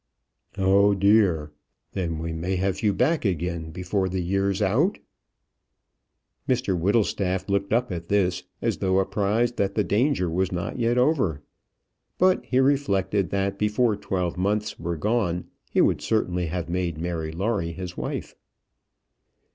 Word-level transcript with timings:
"Oh, 0.57 0.95
dear! 0.95 1.51
Then 1.93 2.17
we 2.17 2.33
may 2.33 2.55
have 2.55 2.81
you 2.81 2.91
back 2.91 3.23
again 3.23 3.69
before 3.69 4.09
the 4.09 4.23
year's 4.23 4.59
out?" 4.59 4.97
Mr 6.49 6.75
Whittlestaff 6.75 7.47
looked 7.47 7.71
up 7.71 7.91
at 7.91 8.07
this, 8.07 8.41
as 8.63 8.77
though 8.77 8.97
apprised 8.97 9.57
that 9.57 9.75
the 9.75 9.83
danger 9.83 10.27
was 10.27 10.51
not 10.51 10.79
yet 10.79 10.97
over. 10.97 11.43
But 12.17 12.43
he 12.43 12.57
reflected 12.59 13.29
that 13.29 13.59
before 13.59 13.95
twelve 13.95 14.37
months 14.39 14.79
were 14.79 14.97
gone 14.97 15.45
he 15.69 15.81
would 15.81 16.01
certainly 16.01 16.47
have 16.47 16.67
made 16.67 16.97
Mary 16.97 17.31
Lawrie 17.31 17.73
his 17.73 17.95
wife. 17.95 18.33